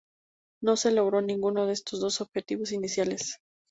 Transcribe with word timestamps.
No 0.63 0.77
se 0.77 0.89
logró 0.89 1.21
ninguno 1.21 1.67
de 1.67 1.73
estos 1.73 1.99
dos 1.99 2.21
objetivos 2.21 2.71
iniciales. 2.71 3.37